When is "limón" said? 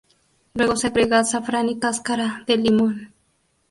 2.57-3.13